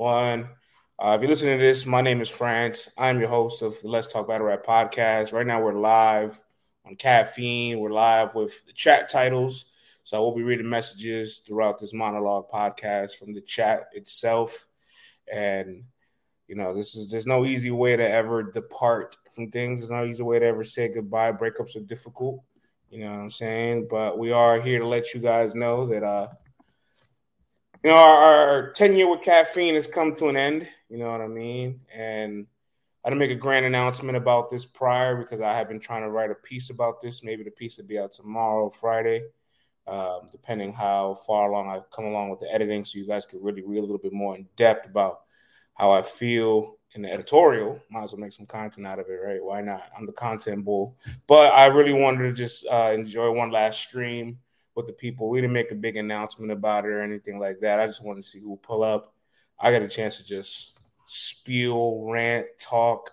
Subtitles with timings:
[0.00, 0.48] one.
[0.98, 2.88] Uh, if you're listening to this, my name is France.
[2.96, 5.34] I'm your host of the Let's Talk Battle Rap podcast.
[5.34, 6.40] Right now, we're live
[6.86, 7.78] on Caffeine.
[7.78, 9.66] We're live with the chat titles.
[10.04, 14.66] So I will be reading messages throughout this monologue podcast from the chat itself.
[15.30, 15.84] And
[16.48, 19.80] you know, this is there's no easy way to ever depart from things.
[19.80, 21.32] There's no easy way to ever say goodbye.
[21.32, 22.40] Breakups are difficult.
[22.90, 23.88] You know what I'm saying?
[23.90, 26.28] But we are here to let you guys know that uh
[27.82, 30.68] you know our, our tenure with caffeine has come to an end.
[30.88, 31.80] You know what I mean?
[31.94, 32.46] And
[33.04, 36.10] I didn't make a grand announcement about this prior because I have been trying to
[36.10, 37.22] write a piece about this.
[37.22, 39.24] Maybe the piece will be out tomorrow, Friday,
[39.86, 43.42] um, depending how far along I've come along with the editing, so you guys can
[43.42, 45.20] really read a little bit more in depth about
[45.74, 47.80] how I feel in the editorial.
[47.90, 49.42] Might as well make some content out of it, right?
[49.42, 49.84] Why not?
[49.96, 50.98] I'm the content bull.
[51.26, 54.38] But I really wanted to just uh, enjoy one last stream
[54.80, 55.28] with the people.
[55.28, 57.80] We didn't make a big announcement about it or anything like that.
[57.80, 59.14] I just wanted to see who pull up.
[59.58, 63.10] I got a chance to just spiel, rant, talk.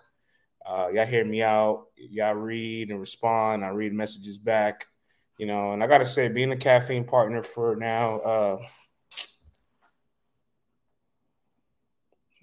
[0.64, 1.86] Uh, y'all hear me out.
[1.96, 3.64] Y'all read and respond.
[3.64, 4.86] I read messages back.
[5.38, 8.58] You know, and I gotta say, being a caffeine partner for now, uh,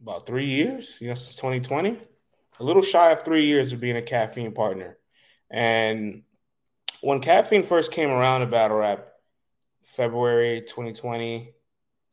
[0.02, 2.00] about three years, you know, since 2020,
[2.60, 4.98] a little shy of three years of being a caffeine partner.
[5.50, 6.24] And
[7.02, 9.08] when caffeine first came around to battle rap,
[9.86, 11.54] February 2020,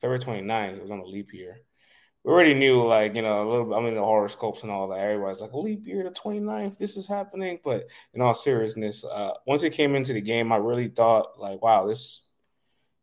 [0.00, 1.60] February 29th, it was on a leap year.
[2.24, 4.88] We already knew, like, you know, a little bit, I mean, the horoscopes and all
[4.88, 4.98] that.
[5.00, 7.58] Everybody's like, leap year, the 29th, this is happening.
[7.64, 11.60] But in all seriousness, uh, once it came into the game, I really thought, like,
[11.62, 12.28] wow, this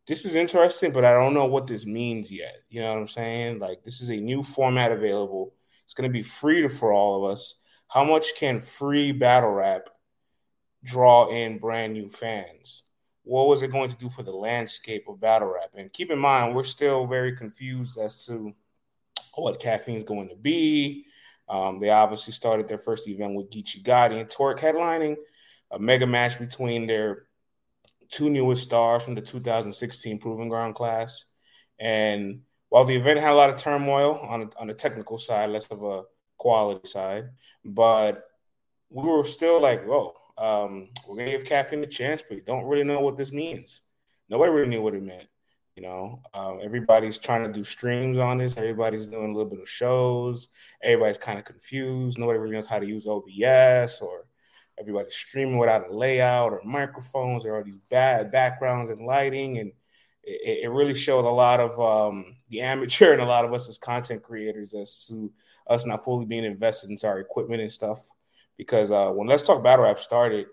[0.09, 2.63] this is interesting, but I don't know what this means yet.
[2.67, 3.59] You know what I'm saying?
[3.59, 5.53] Like this is a new format available.
[5.85, 7.59] It's going to be free for all of us.
[7.87, 9.87] How much can free battle rap
[10.83, 12.83] draw in brand new fans?
[13.29, 15.69] What was it going to do for the landscape of battle rap?
[15.75, 18.55] And keep in mind, we're still very confused as to
[19.35, 21.05] what caffeine's going to be.
[21.47, 25.15] Um, they obviously started their first event with Geechi Gotti and Torque headlining
[25.69, 27.27] a mega match between their
[28.09, 31.25] two newest stars from the 2016 Proving Ground class.
[31.79, 35.67] And while the event had a lot of turmoil on, on the technical side, less
[35.67, 36.01] of a
[36.37, 37.29] quality side,
[37.63, 38.23] but
[38.89, 42.85] we were still like, whoa, um, we're to give caffeine a chance, but don't really
[42.85, 43.81] know what this means.
[44.29, 45.27] Nobody really knew what it meant.
[45.75, 48.57] You know, um, everybody's trying to do streams on this.
[48.57, 50.49] Everybody's doing a little bit of shows.
[50.81, 52.17] Everybody's kind of confused.
[52.17, 54.25] Nobody really knows how to use OBS or
[54.79, 57.43] everybody's streaming without a layout or microphones.
[57.43, 59.71] There are these bad backgrounds and lighting, and
[60.23, 63.67] it, it really showed a lot of um, the amateur and a lot of us
[63.69, 65.31] as content creators as to
[65.67, 68.09] us not fully being invested into our equipment and stuff.
[68.59, 70.47] Because uh, when Let's Talk Battle Rap started,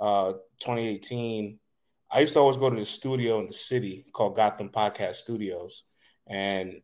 [0.00, 1.58] uh, 2018,
[2.10, 5.82] I used to always go to the studio in the city called Gotham Podcast Studios,
[6.26, 6.80] and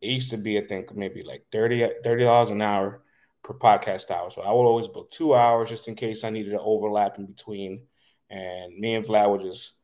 [0.00, 3.04] it used to be, I think, maybe like 30 dollars an hour
[3.44, 4.28] per podcast hour.
[4.30, 7.26] So I would always book two hours just in case I needed an overlap in
[7.26, 7.82] between.
[8.28, 9.74] And me and Vlad would just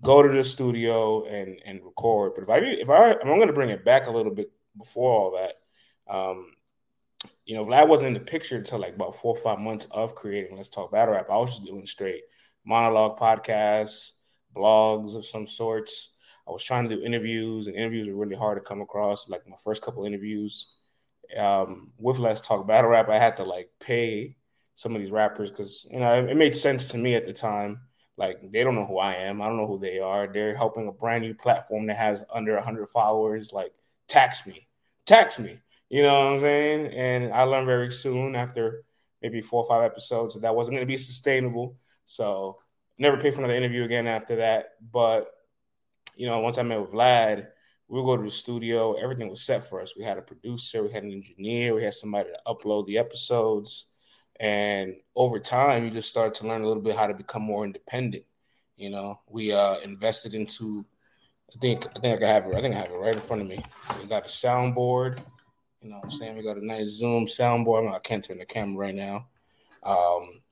[0.00, 2.34] go to the studio and and record.
[2.36, 5.12] But if I if I I'm going to bring it back a little bit before
[5.12, 5.54] all that.
[6.12, 6.52] Um,
[7.50, 10.14] you know, Vlad wasn't in the picture until like about four or five months of
[10.14, 11.26] creating Let's Talk Battle Rap.
[11.28, 12.22] I was just doing straight
[12.64, 14.12] monologue podcasts,
[14.54, 16.14] blogs of some sorts.
[16.46, 19.28] I was trying to do interviews, and interviews were really hard to come across.
[19.28, 20.68] Like my first couple interviews,
[21.36, 24.36] um, with Let's Talk Battle Rap, I had to like pay
[24.76, 27.80] some of these rappers because you know it, made sense to me at the time.
[28.16, 30.28] Like they don't know who I am, I don't know who they are.
[30.32, 33.52] They're helping a brand new platform that has under hundred followers.
[33.52, 33.72] Like
[34.06, 34.68] tax me,
[35.04, 35.58] tax me.
[35.90, 36.94] You know what I'm saying?
[36.94, 38.84] And I learned very soon after
[39.20, 41.76] maybe four or five episodes that that wasn't going to be sustainable.
[42.06, 42.58] So
[42.96, 44.70] never pay for another interview again after that.
[44.90, 45.30] But
[46.16, 47.48] you know, once I met with Vlad
[47.90, 48.94] we would go to the studio.
[48.94, 49.96] Everything was set for us.
[49.96, 53.86] We had a producer, we had an engineer, we had somebody to upload the episodes.
[54.38, 57.64] And over time, you just start to learn a little bit how to become more
[57.64, 58.24] independent.
[58.76, 60.86] You know, we uh, invested into.
[61.52, 62.54] I think I think I have it.
[62.54, 63.60] I think I have it right in front of me.
[64.00, 65.18] We got a soundboard.
[65.82, 67.90] You know, what I'm saying we got a nice Zoom soundboard.
[67.90, 69.26] I can't turn the camera right now.
[69.82, 70.42] Um,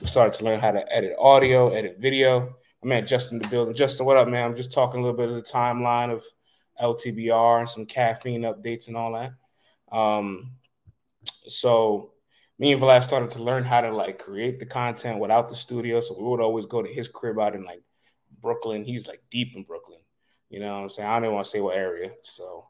[0.00, 2.56] we started to learn how to edit audio, edit video.
[2.82, 3.74] I met Justin the building.
[3.74, 4.44] Justin, what up, man?
[4.44, 6.24] I'm just talking a little bit of the timeline of
[6.82, 9.96] LTBR and some caffeine updates and all that.
[9.96, 10.52] Um,
[11.46, 12.12] so
[12.58, 16.00] me and Vlad started to learn how to like create the content without the studio.
[16.00, 17.82] So we would always go to his crib out in like
[18.40, 18.84] Brooklyn.
[18.84, 20.00] He's like deep in Brooklyn.
[20.50, 21.08] You know what I'm saying?
[21.08, 22.66] I don't want to say what area, so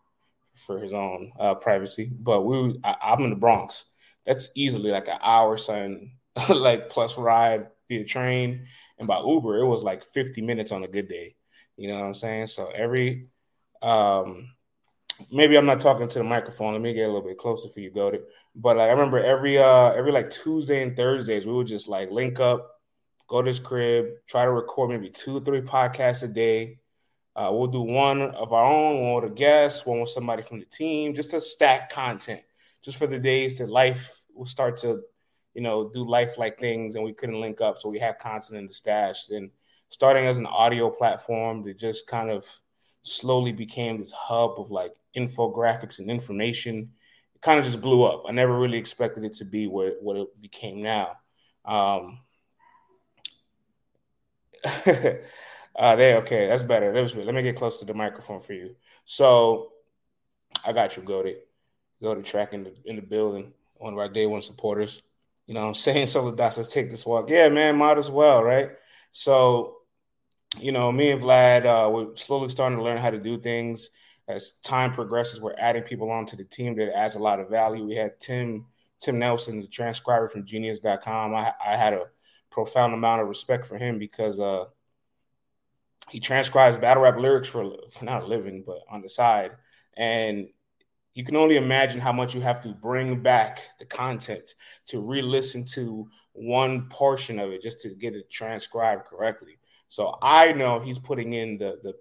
[0.66, 2.10] for his own uh, privacy.
[2.19, 3.84] But we, I, I'm in the Bronx.
[4.26, 6.12] That's easily like an hour, something
[6.49, 8.66] like plus ride via train,
[8.99, 11.34] and by Uber it was like 50 minutes on a good day.
[11.76, 12.46] You know what I'm saying?
[12.46, 13.28] So every
[13.82, 14.49] um,
[15.31, 16.72] maybe I'm not talking to the microphone.
[16.72, 18.22] Let me get a little bit closer for you, Goated.
[18.55, 22.10] But like, I remember every uh every like Tuesday and Thursdays, we would just like
[22.10, 22.70] link up,
[23.28, 26.78] go to his crib, try to record maybe two or three podcasts a day.
[27.38, 30.58] Uh, we'll do one of our own, one with a guest, one with somebody from
[30.58, 32.40] the team, just to stack content,
[32.82, 35.02] just for the days that life will start to,
[35.55, 37.79] you know, do life like things and we couldn't link up.
[37.79, 39.29] So we have content in the stash.
[39.31, 39.50] And
[39.88, 42.44] starting as an audio platform that just kind of
[43.02, 46.91] slowly became this hub of like infographics and information.
[47.37, 48.25] It kind of just blew up.
[48.29, 51.12] I never really expected it to be what, what it became now.
[51.64, 52.19] Um,
[55.78, 56.92] uh, there, okay, that's better.
[56.92, 58.75] That was, let me get close to the microphone for you.
[59.04, 59.72] So
[60.64, 61.36] I got you, Goated.
[62.02, 65.02] Go to track in the in the building, one of our day one supporters.
[65.46, 66.06] You know I'm saying?
[66.06, 67.30] So let's take this walk.
[67.30, 68.70] Yeah, man, might as well, right?
[69.10, 69.78] So,
[70.58, 73.88] you know, me and Vlad, uh, we're slowly starting to learn how to do things
[74.28, 77.84] as time progresses, we're adding people onto the team that adds a lot of value.
[77.84, 78.66] We had Tim
[79.00, 81.34] Tim Nelson, the transcriber from Genius.com.
[81.34, 82.06] I, I had a
[82.50, 84.64] profound amount of respect for him because uh,
[86.10, 89.52] he transcribes battle rap lyrics for, for not a living, but on the side.
[89.96, 90.49] And
[91.14, 94.55] you can only imagine how much you have to bring back the content
[94.87, 99.58] to re-listen to one portion of it just to get it transcribed correctly.
[99.88, 101.94] So I know he's putting in the the,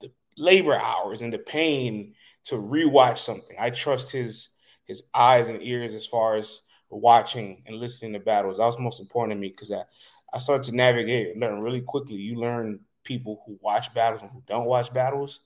[0.00, 2.14] the labor hours and the pain
[2.44, 3.56] to rewatch something.
[3.58, 4.50] I trust his
[4.84, 8.56] his eyes and ears as far as watching and listening to battles.
[8.56, 9.82] That was most important to me because I,
[10.32, 12.16] I started to navigate and learn really quickly.
[12.16, 15.40] You learn people who watch battles and who don't watch battles.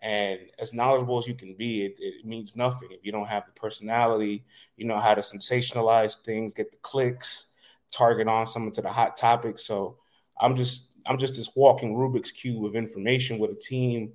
[0.00, 3.46] And as knowledgeable as you can be, it, it means nothing if you don't have
[3.46, 4.44] the personality,
[4.76, 7.46] you know how to sensationalize things, get the clicks,
[7.90, 9.58] target on someone to the hot topic.
[9.58, 9.98] So
[10.40, 14.12] I'm just I'm just this walking Rubik's cube of information with a team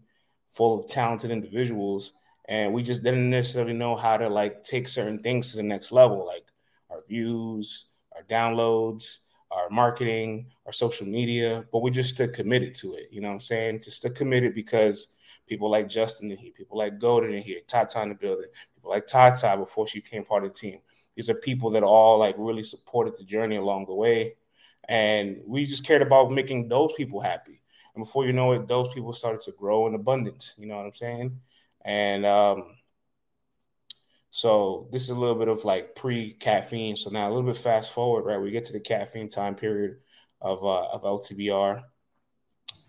[0.50, 2.14] full of talented individuals
[2.46, 5.92] and we just didn't necessarily know how to like take certain things to the next
[5.92, 6.46] level like
[6.90, 9.20] our views our downloads
[9.54, 13.36] our marketing our social media but we just stood committed to it you know what
[13.36, 15.10] i'm saying just stood committed because
[15.48, 18.92] people like justin in here people like golden in here tata in the building people
[18.92, 20.80] like tata before she became part of the team
[21.16, 24.34] these are people that all like really supported the journey along the way
[24.90, 27.62] and we just cared about making those people happy
[27.96, 30.56] and before you know it, those people started to grow in abundance.
[30.58, 31.40] You know what I'm saying?
[31.86, 32.76] And um,
[34.36, 36.96] so this is a little bit of like pre-caffeine.
[36.96, 38.42] So now a little bit fast forward, right?
[38.42, 39.98] We get to the caffeine time period
[40.42, 41.84] of uh, of LTBR,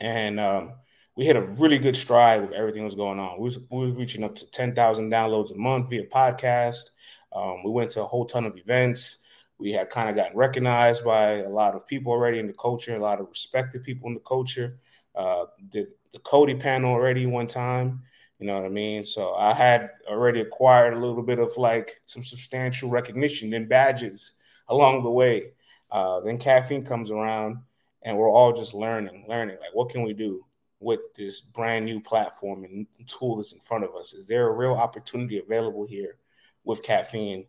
[0.00, 0.73] and um,
[1.17, 3.37] we hit a really good stride with everything that was going on.
[3.37, 6.85] We was, we was reaching up to ten thousand downloads a month via podcast.
[7.31, 9.19] Um, we went to a whole ton of events.
[9.58, 12.96] We had kind of gotten recognized by a lot of people already in the culture,
[12.96, 14.79] a lot of respected people in the culture
[15.14, 18.02] uh, did the Cody panel already one time.
[18.44, 19.05] You know what I mean?
[19.05, 24.35] So I had already acquired a little bit of like some substantial recognition and badges
[24.69, 25.52] along the way.
[25.91, 27.56] Uh, then caffeine comes around
[28.02, 29.56] and we're all just learning, learning.
[29.62, 30.44] Like, what can we do
[30.79, 34.12] with this brand new platform and tool that's in front of us?
[34.12, 36.19] Is there a real opportunity available here
[36.64, 37.46] with caffeine?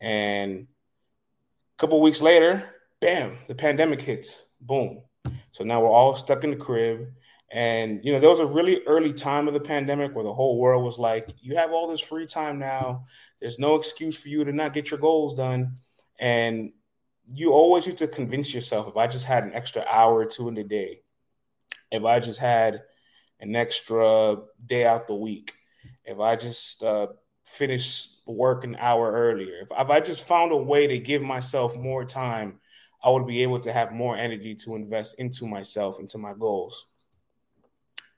[0.00, 4.46] And a couple weeks later, bam, the pandemic hits.
[4.62, 5.02] Boom.
[5.50, 7.06] So now we're all stuck in the crib.
[7.50, 10.58] And you know, there was a really early time of the pandemic where the whole
[10.58, 13.06] world was like, you have all this free time now.
[13.40, 15.78] There's no excuse for you to not get your goals done.
[16.18, 16.72] And
[17.32, 20.48] you always used to convince yourself if I just had an extra hour or two
[20.48, 21.00] in the day,
[21.90, 22.82] if I just had
[23.40, 25.54] an extra day out the week,
[26.04, 27.08] if I just uh,
[27.44, 31.76] finished work an hour earlier, if, if I just found a way to give myself
[31.76, 32.58] more time
[33.02, 36.86] I would be able to have more energy to invest into myself, into my goals.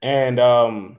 [0.02, 0.96] And um,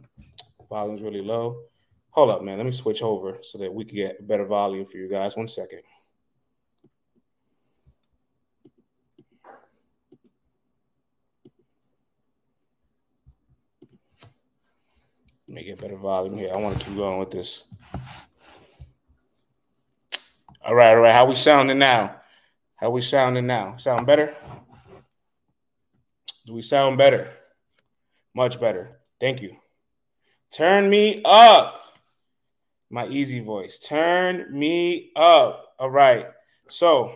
[0.69, 1.63] volume's really low.
[2.11, 2.57] Hold up, man.
[2.57, 5.35] Let me switch over so that we can get better volume for you guys.
[5.35, 5.81] One second.
[15.47, 16.51] Let me get better volume here.
[16.53, 17.63] I want to keep going with this.
[20.63, 21.13] All right, all right.
[21.13, 22.15] How we sounding now?
[22.75, 23.75] How we sounding now?
[23.77, 24.35] Sound better?
[26.45, 27.33] Do we sound better?
[28.33, 28.99] Much better.
[29.19, 29.55] Thank you.
[30.51, 31.81] Turn me up.
[32.89, 33.79] My easy voice.
[33.79, 35.75] Turn me up.
[35.79, 36.27] All right.
[36.69, 37.13] So,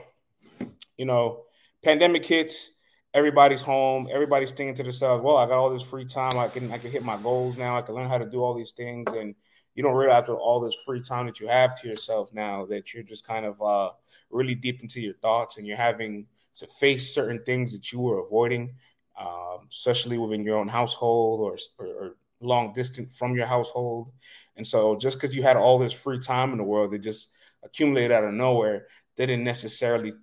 [0.97, 1.43] you know,
[1.83, 2.71] pandemic hits,
[3.13, 6.37] everybody's home, everybody's thinking to themselves, well, I got all this free time.
[6.37, 7.77] I can I can hit my goals now.
[7.77, 9.11] I can learn how to do all these things.
[9.11, 9.35] And
[9.75, 12.93] you don't realize after all this free time that you have to yourself now that
[12.93, 13.91] you're just kind of uh,
[14.29, 18.19] really deep into your thoughts and you're having to face certain things that you were
[18.19, 18.73] avoiding,
[19.19, 24.11] um, especially within your own household or, or, or long distance from your household.
[24.57, 27.31] And so just because you had all this free time in the world that just
[27.65, 28.85] accumulated out of nowhere.
[29.17, 30.13] Didn't necessarily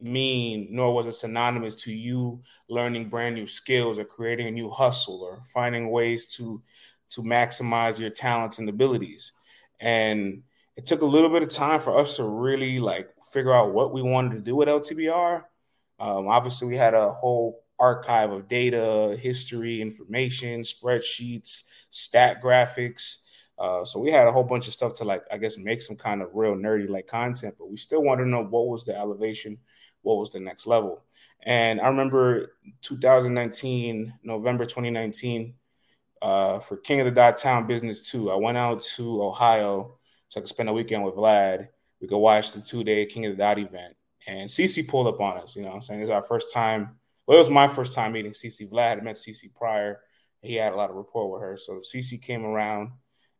[0.00, 4.70] mean nor was it synonymous to you learning brand new skills or creating a new
[4.70, 6.62] hustle or finding ways to
[7.08, 9.32] to maximize your talents and abilities.
[9.80, 10.42] And
[10.76, 13.92] it took a little bit of time for us to really like figure out what
[13.92, 15.42] we wanted to do with ltbr
[15.98, 23.18] um, obviously we had a whole archive of data history information spreadsheets stat graphics
[23.58, 25.96] uh, so we had a whole bunch of stuff to like, I guess, make some
[25.96, 28.96] kind of real nerdy like content, but we still want to know what was the
[28.96, 29.58] elevation
[30.02, 31.04] what was the next level.
[31.42, 35.54] And I remember 2019, November 2019,
[36.20, 40.40] uh, for King of the Dot Town Business 2, I went out to Ohio so
[40.40, 41.68] I could spend a weekend with Vlad.
[42.00, 43.94] We could watch the two day King of the Dot event.
[44.26, 46.02] And CC pulled up on us, you know I'm saying?
[46.02, 46.97] It's our first time.
[47.28, 48.66] Well, it was my first time meeting CC.
[48.70, 50.00] Vlad had met CC prior.
[50.40, 51.58] He had a lot of rapport with her.
[51.58, 52.92] So CC came around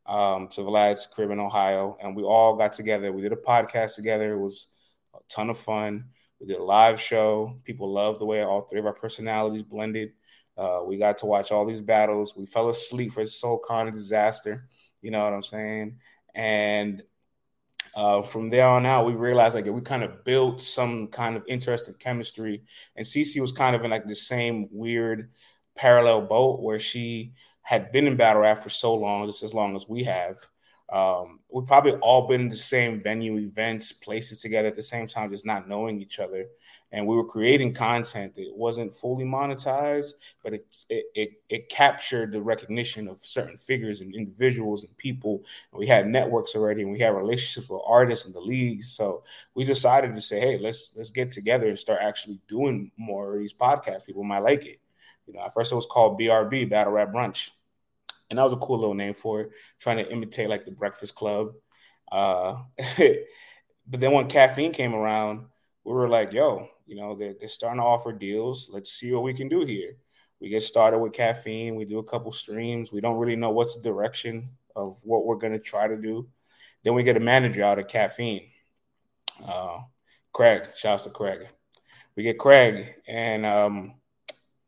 [0.05, 3.11] um, to Vlad's crib in Ohio, and we all got together.
[3.11, 4.35] We did a podcast together.
[4.35, 4.67] It was
[5.15, 6.05] a ton of fun.
[6.39, 7.57] We did a live show.
[7.63, 10.11] People loved the way all three of our personalities blended.
[10.55, 12.35] Uh, we got to watch all these battles.
[12.35, 14.69] We fell asleep for Soul Con disaster.
[15.01, 15.97] You know what I'm saying?
[16.35, 17.01] And
[17.99, 21.43] uh, from there on out, we realized like we kind of built some kind of
[21.49, 22.63] interesting chemistry.
[22.95, 25.31] And CC was kind of in like the same weird
[25.75, 29.75] parallel boat where she had been in battle rap for so long, just as long
[29.75, 30.37] as we have.
[30.91, 35.05] Um, we've probably all been in the same venue, events, places together at the same
[35.05, 36.45] time, just not knowing each other.
[36.91, 42.31] And we were creating content that wasn't fully monetized, but it, it, it, it captured
[42.31, 45.43] the recognition of certain figures and individuals and people.
[45.71, 48.91] We had networks already, and we had relationships with artists and the leagues.
[48.91, 53.35] So we decided to say, hey, let's let's get together and start actually doing more
[53.35, 54.07] of these podcasts.
[54.07, 54.79] People might like it.
[55.27, 57.51] You know, at first it was called BRB, Battle Rap Brunch
[58.29, 61.15] and that was a cool little name for it, trying to imitate like the Breakfast
[61.15, 61.53] Club.
[62.11, 62.57] Uh,
[62.97, 65.45] but then when caffeine came around,
[65.83, 68.69] we were like, yo, you know, they're, they're starting to offer deals.
[68.71, 69.95] Let's see what we can do here.
[70.39, 71.75] We get started with caffeine.
[71.75, 72.91] We do a couple streams.
[72.91, 76.29] We don't really know what's the direction of what we're going to try to do.
[76.83, 78.49] Then we get a manager out of caffeine.
[79.43, 79.79] Uh,
[80.31, 81.47] Craig, shouts to Craig.
[82.15, 83.95] We get Craig, and um,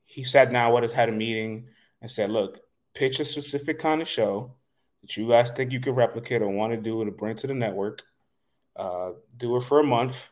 [0.04, 1.70] he sat down with us, had a meeting,
[2.02, 2.60] and said, look,
[2.94, 4.54] pitch a specific kind of show
[5.02, 7.54] that you guys think you can replicate or want to do to bring to the
[7.54, 8.04] network.
[8.76, 10.30] Uh, do it for a month.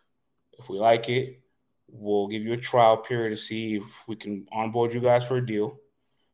[0.57, 1.39] If we like it,
[1.87, 5.37] we'll give you a trial period to see if we can onboard you guys for
[5.37, 5.79] a deal.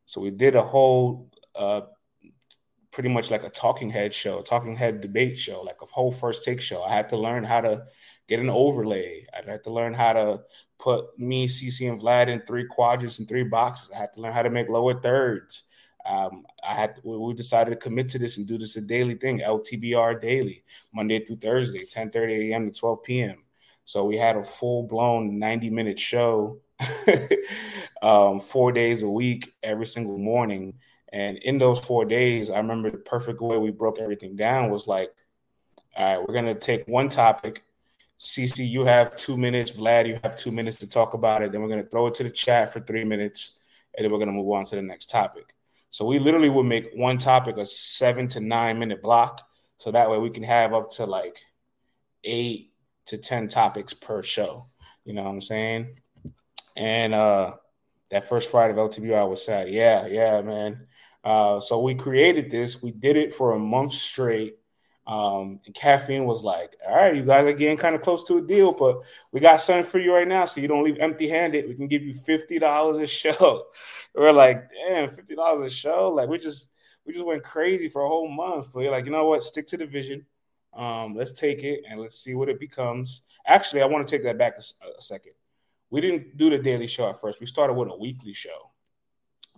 [0.06, 1.82] So we did a whole, uh,
[2.92, 6.44] pretty much like a talking head show, talking head debate show, like a whole first
[6.44, 6.82] take show.
[6.82, 7.84] I had to learn how to
[8.28, 9.26] get an overlay.
[9.32, 10.40] I had to learn how to
[10.78, 13.90] put me, CC, and Vlad in three quadrants and three boxes.
[13.94, 15.64] I had to learn how to make lower thirds.
[16.06, 19.40] Um, I had we decided to commit to this and do this a daily thing,
[19.40, 20.62] LTBR daily,
[20.94, 22.70] Monday through Thursday, 10 30 a.m.
[22.70, 23.44] to 12 p.m.
[23.84, 26.60] So we had a full blown 90 minute show,
[28.02, 30.74] um, four days a week, every single morning.
[31.12, 34.86] And in those four days, I remember the perfect way we broke everything down was
[34.86, 35.12] like,
[35.96, 37.64] all right, we're gonna take one topic.
[38.20, 39.72] CC, you have two minutes.
[39.72, 41.52] Vlad, you have two minutes to talk about it.
[41.52, 43.58] Then we're gonna throw it to the chat for three minutes,
[43.96, 45.55] and then we're gonna move on to the next topic.
[45.90, 49.40] So we literally would make one topic a seven to nine minute block.
[49.78, 51.38] So that way we can have up to like
[52.24, 52.72] eight
[53.06, 54.66] to 10 topics per show.
[55.04, 56.00] You know what I'm saying?
[56.76, 57.54] And uh
[58.10, 59.68] that first Friday of LTBR was sad.
[59.68, 60.86] Yeah, yeah, man.
[61.24, 62.80] Uh, so we created this.
[62.80, 64.58] We did it for a month straight.
[65.06, 68.38] Um, and caffeine was like, all right, you guys are getting kind of close to
[68.38, 71.28] a deal, but we got something for you right now, so you don't leave empty
[71.28, 71.68] handed.
[71.68, 73.66] We can give you fifty dollars a show.
[74.14, 76.10] We're like, damn, fifty dollars a show.
[76.10, 76.72] Like we just
[77.04, 78.72] we just went crazy for a whole month.
[78.72, 79.44] But you're like, you know what?
[79.44, 80.26] Stick to the vision.
[80.74, 83.22] Um, let's take it and let's see what it becomes.
[83.46, 85.32] Actually, I want to take that back a, a second.
[85.88, 87.38] We didn't do the daily show at first.
[87.38, 88.72] We started with a weekly show.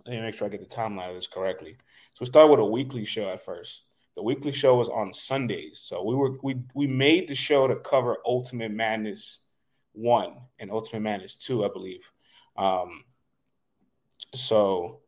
[0.05, 1.77] Let me make sure I get the timeline of this correctly.
[2.13, 5.79] So we started with a weekly show at first the weekly show was on Sundays.
[5.79, 9.39] So we were we we made the show to cover Ultimate Madness
[9.93, 12.11] one and Ultimate Madness two, I believe.
[12.57, 13.03] Um,
[14.35, 15.01] so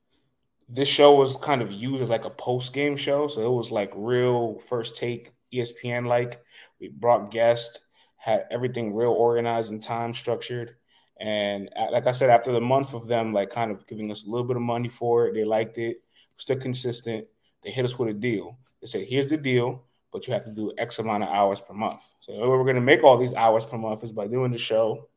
[0.69, 3.27] this show was kind of used as like a post game show.
[3.27, 6.41] So it was like real first take ESPN like.
[6.79, 7.79] We brought guests,
[8.15, 10.75] had everything real organized and time structured.
[11.19, 14.29] And like I said, after the month of them like kind of giving us a
[14.29, 15.97] little bit of money for it, they liked it,
[16.37, 17.27] still consistent.
[17.63, 18.57] They hit us with a deal.
[18.81, 21.73] They said, here's the deal, but you have to do X amount of hours per
[21.73, 22.01] month.
[22.19, 25.07] So we're going to make all these hours per month is by doing the show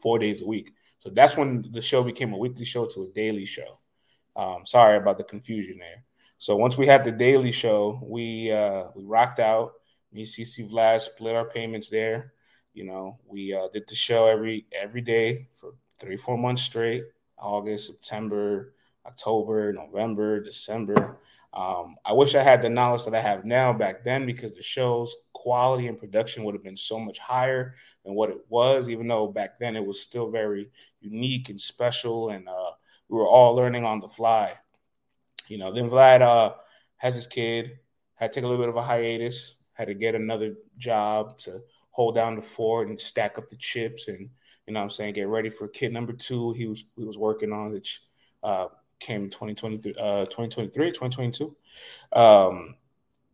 [0.00, 0.72] four days a week.
[0.98, 3.78] So that's when the show became a weekly show to a daily show.
[4.34, 6.04] Um, sorry about the confusion there.
[6.38, 9.72] So once we had the daily show, we uh, we rocked out.
[10.12, 12.32] Me, CC Vlad split our payments there.
[12.72, 17.04] You know, we uh, did the show every every day for three, four months straight.
[17.36, 21.18] August, September, October, November, December.
[21.52, 24.62] Um, I wish I had the knowledge that I have now back then because the
[24.62, 27.74] show's quality and production would have been so much higher
[28.04, 32.30] than what it was, even though back then it was still very unique and special.
[32.30, 32.72] And uh,
[33.08, 34.52] we were all learning on the fly.
[35.48, 36.54] You know, then Vlad uh,
[36.98, 37.78] has his kid,
[38.16, 41.62] had to take a little bit of a hiatus, had to get another job to
[41.90, 44.28] hold down the fort and stack up the chips and,
[44.66, 47.52] you know I'm saying, get ready for kid number two he was he was working
[47.52, 48.02] on, which
[48.42, 48.66] uh,
[48.98, 51.56] came in 2023, uh, 2023, 2022.
[52.12, 52.74] Um,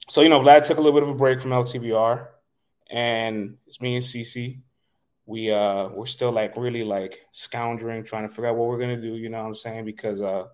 [0.08, 2.28] so, you know, Vlad took a little bit of a break from LTBR
[2.90, 4.60] and it's me and CC.
[5.26, 9.00] We uh we're still like really like scoundering, trying to figure out what we're gonna
[9.00, 9.84] do, you know what I'm saying?
[9.86, 10.44] Because uh,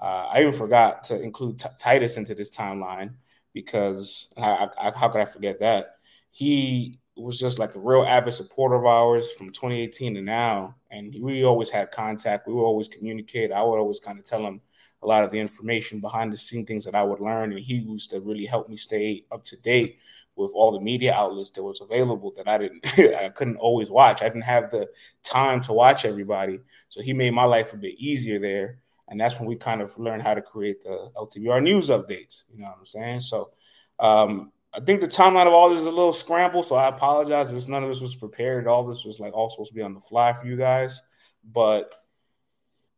[0.00, 3.14] uh I even forgot to include T- Titus into this timeline
[3.52, 5.96] because I, I, how could I forget that?
[6.30, 10.74] He was just like a real avid supporter of ours from 2018 to now.
[10.90, 12.46] And we always had contact.
[12.46, 13.52] We would always communicate.
[13.52, 14.60] I would always kind of tell him
[15.02, 17.52] a lot of the information behind the scene things that I would learn.
[17.52, 19.98] And he used to really help me stay up to date
[20.36, 24.22] with all the media outlets that was available that I didn't I couldn't always watch.
[24.22, 24.88] I didn't have the
[25.22, 26.58] time to watch everybody.
[26.88, 28.78] So he made my life a bit easier there.
[29.08, 32.44] And that's when we kind of learned how to create the LTBR news updates.
[32.52, 33.20] You know what I'm saying?
[33.20, 33.50] So
[33.98, 37.52] um, I think the timeline of all this is a little scrambled, so I apologize.
[37.52, 38.66] This none of this was prepared.
[38.66, 41.00] All this was like all supposed to be on the fly for you guys.
[41.44, 41.90] But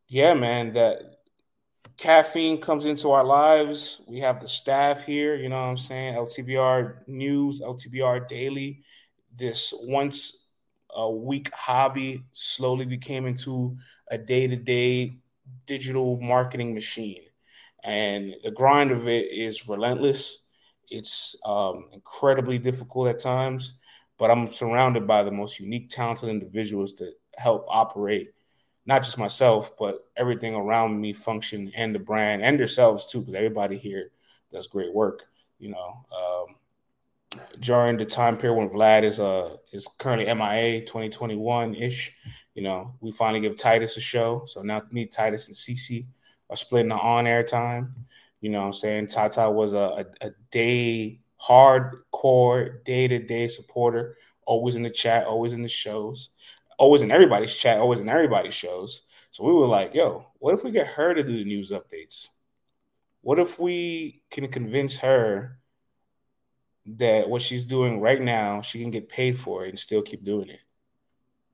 [0.08, 1.18] yeah, man, that
[1.98, 4.00] caffeine comes into our lives.
[4.08, 6.14] We have the staff here, you know what I'm saying?
[6.14, 8.82] LTBR News, LTBR Daily.
[9.34, 10.46] This once
[10.94, 13.76] a week hobby slowly became into
[14.10, 15.18] a day-to-day
[15.66, 17.22] digital marketing machine.
[17.84, 20.38] And the grind of it is relentless
[20.90, 23.74] it's um, incredibly difficult at times,
[24.18, 28.32] but I'm surrounded by the most unique, talented individuals to help operate
[28.86, 33.34] not just myself, but everything around me function and the brand and yourselves too, because
[33.34, 34.10] everybody here
[34.52, 35.24] does great work.
[35.58, 41.74] You know, um, during the time period when Vlad is uh is currently MIA 2021
[41.74, 42.12] ish,
[42.54, 44.44] you know, we finally give Titus a show.
[44.46, 46.06] So now me, Titus, and CC
[46.48, 47.94] are splitting the on air time.
[48.40, 49.08] You know what I'm saying?
[49.08, 55.26] Tata was a, a, a day hardcore day to day supporter, always in the chat,
[55.26, 56.30] always in the shows,
[56.78, 59.02] always in everybody's chat, always in everybody's shows.
[59.30, 62.28] So we were like, yo, what if we get her to do the news updates?
[63.20, 65.58] What if we can convince her
[66.86, 70.22] that what she's doing right now, she can get paid for it and still keep
[70.22, 70.60] doing it?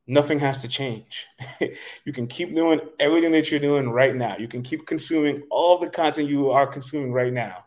[0.06, 1.26] Nothing has to change.
[2.04, 4.36] you can keep doing everything that you're doing right now.
[4.36, 7.64] You can keep consuming all the content you are consuming right now.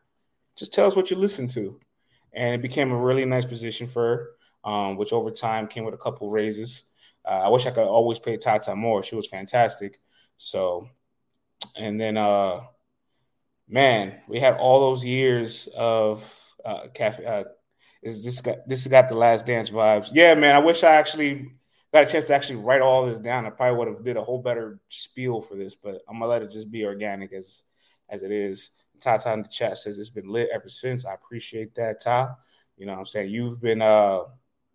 [0.55, 1.79] Just tell us what you listen to.
[2.33, 5.93] And it became a really nice position for her, um, which over time came with
[5.93, 6.83] a couple raises.
[7.23, 9.01] Uh, I wish I could always pay Tata more.
[9.03, 9.99] She was fantastic.
[10.37, 10.89] So,
[11.77, 12.61] and then, uh,
[13.67, 17.25] man, we had all those years of uh, cafe.
[17.25, 17.43] Uh,
[18.03, 20.09] is this got this got the last dance vibes?
[20.13, 20.53] Yeah, man.
[20.55, 21.53] I wish I actually
[21.95, 24.23] got a chance to actually write all this down, I probably would have did a
[24.23, 27.63] whole better spiel for this, but I'm gonna let it just be organic as
[28.09, 28.71] as it is.
[28.99, 31.05] Tata in the chat says it's been lit ever since.
[31.05, 32.35] I appreciate that, Ta.
[32.77, 33.31] You know what I'm saying?
[33.31, 34.21] You've been uh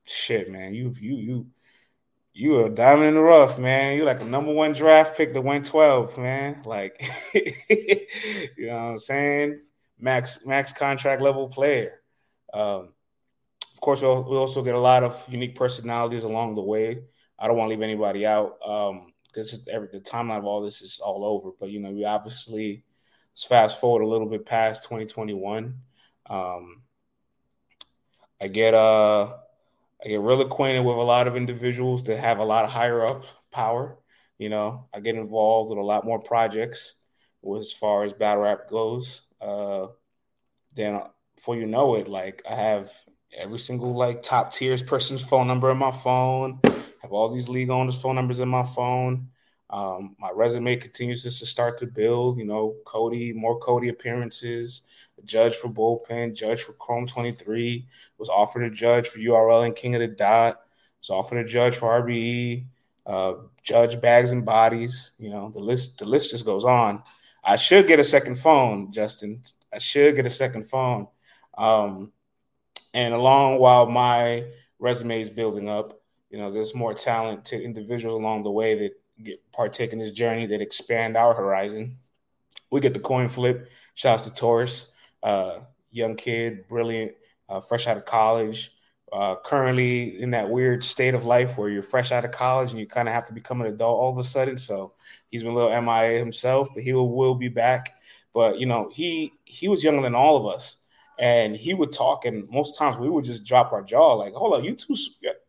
[0.06, 0.74] shit, man.
[0.74, 1.46] You you you
[2.32, 3.96] you a diamond in the rough, man.
[3.96, 6.62] You're like a number one draft pick, the 112, man.
[6.64, 7.02] Like
[7.34, 9.60] you know what I'm saying?
[9.98, 12.00] Max max contract level player.
[12.54, 12.94] Um,
[13.80, 17.02] of course, we also get a lot of unique personalities along the way.
[17.38, 18.58] I don't want to leave anybody out
[19.32, 21.52] because um, the timeline of all this is all over.
[21.58, 22.84] But you know, we obviously
[23.32, 25.78] let's fast forward a little bit past 2021.
[26.28, 26.82] Um,
[28.38, 29.32] I get uh
[30.04, 33.06] I get real acquainted with a lot of individuals that have a lot of higher
[33.06, 33.96] up power.
[34.36, 36.96] You know, I get involved with a lot more projects
[37.58, 39.22] as far as battle rap goes.
[39.40, 39.86] Uh,
[40.74, 41.00] then
[41.34, 42.92] before you know it, like I have
[43.36, 46.60] every single like top tiers person's phone number in my phone.
[47.02, 49.28] Have all these league owners' phone numbers in my phone.
[49.70, 52.38] Um, my resume continues just to start to build.
[52.38, 54.82] You know, Cody, more Cody appearances,
[55.24, 57.86] judge for bullpen, judge for Chrome 23,
[58.18, 60.60] was offered a judge for URL and King of the Dot,
[61.00, 62.66] was offered a judge for RBE,
[63.06, 65.12] uh, judge bags and bodies.
[65.18, 67.02] You know, the list the list just goes on.
[67.44, 69.42] I should get a second phone, Justin.
[69.72, 71.06] I should get a second phone.
[71.56, 72.12] Um,
[72.94, 74.44] and along while my
[74.78, 76.00] resume is building up,
[76.30, 80.12] you know, there's more talent to individuals along the way that get partake in this
[80.12, 81.98] journey that expand our horizon.
[82.70, 83.68] we get the coin flip.
[83.94, 85.58] Shouts to Taurus, uh,
[85.90, 87.12] young kid, brilliant,
[87.48, 88.72] uh, fresh out of college.
[89.12, 92.78] Uh, currently in that weird state of life where you're fresh out of college and
[92.78, 94.56] you kind of have to become an adult all of a sudden.
[94.56, 94.92] So
[95.32, 97.96] he's been a little MIA himself, but he will, will be back.
[98.32, 100.76] But you know, he he was younger than all of us,
[101.20, 104.54] and he would talk, and most times we would just drop our jaw, like, "Hold
[104.54, 104.96] on, you too,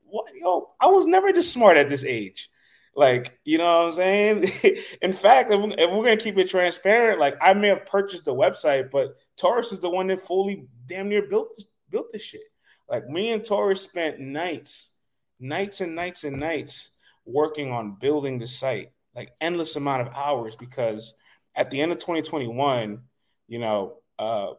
[0.04, 2.50] what, yo, I was never this smart at this age."
[2.94, 4.52] Like, you know what I'm saying?
[5.02, 8.36] In fact, if, if, we're gonna keep it transparent, like I may have purchased the
[8.36, 12.42] website, but Taurus is the one that fully damn near built built this shit.
[12.90, 14.92] Like me and Taurus spent nights,
[15.40, 16.92] nights and nights and nights
[17.26, 21.16] working on building the site, like endless amount of hours, because
[21.56, 23.02] at the end of 2021,
[23.48, 24.52] you know, uh,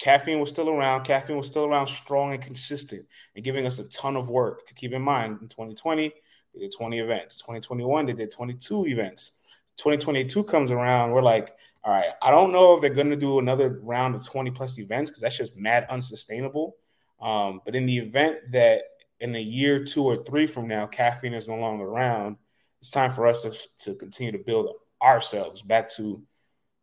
[0.00, 1.04] caffeine was still around.
[1.04, 4.66] Caffeine was still around strong and consistent and giving us a ton of work.
[4.74, 6.12] Keep in mind, in 2020,
[6.54, 7.36] they did 20 events.
[7.36, 9.32] 2021, they did 22 events.
[9.76, 13.38] 2022 comes around, we're like, all right, I don't know if they're going to do
[13.38, 16.76] another round of 20 plus events because that's just mad unsustainable.
[17.20, 18.82] Um, but in the event that
[19.20, 22.36] in a year, two or three from now, caffeine is no longer around,
[22.80, 26.22] it's time for us to, to continue to build ourselves back to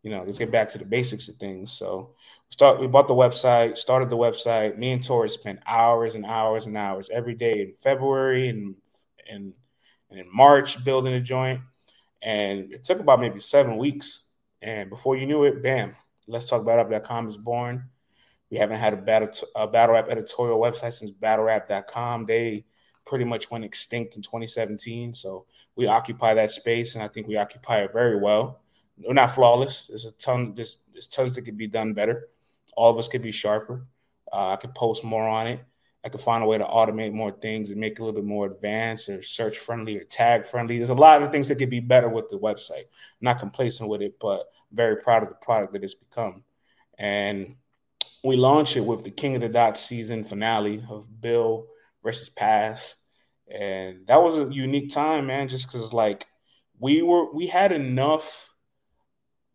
[0.07, 1.69] you know, let's get back to the basics of things.
[1.69, 2.11] So
[2.49, 4.77] we start we bought the website, started the website.
[4.77, 8.75] Me and Tori spent hours and hours and hours every day in February and
[9.29, 9.51] and
[10.09, 11.59] and in March building a joint.
[12.21, 14.23] And it took about maybe seven weeks.
[14.61, 15.93] And before you knew it, bam,
[16.25, 17.89] let's talk about up.com is born.
[18.49, 22.23] We haven't had a battle a battle rap editorial website since battlerap.com.
[22.23, 22.63] They
[23.05, 25.15] pretty much went extinct in 2017.
[25.15, 28.61] So we occupy that space and I think we occupy it very well
[29.05, 29.87] we're not flawless.
[29.87, 30.53] There's a ton.
[30.55, 32.29] There's, there's tons that could be done better.
[32.75, 33.85] All of us could be sharper.
[34.31, 35.59] Uh, I could post more on it.
[36.03, 38.27] I could find a way to automate more things and make it a little bit
[38.27, 40.77] more advanced or search friendly or tag friendly.
[40.77, 42.85] There's a lot of things that could be better with the website.
[42.85, 46.43] I'm not complacent with it, but very proud of the product that it's become.
[46.97, 47.55] And
[48.23, 51.67] we launched it with the King of the Dot season finale of Bill
[52.03, 52.95] versus Pass.
[53.49, 56.25] And that was a unique time, man, just because like
[56.79, 58.53] we were we had enough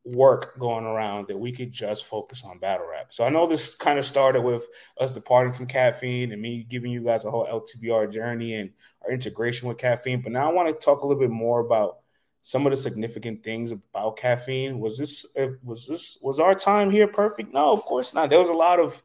[0.05, 3.13] work going around that we could just focus on battle rap.
[3.13, 4.67] So I know this kind of started with
[4.99, 8.71] us departing from caffeine and me giving you guys a whole LTBR journey and
[9.05, 10.21] our integration with caffeine.
[10.21, 11.99] But now I want to talk a little bit more about
[12.43, 14.81] some of the significant things about caffeine.
[14.81, 15.25] Was this
[15.63, 17.55] was this was our time here perfect?
[17.55, 18.31] No, of course not.
[18.31, 19.01] There was a lot of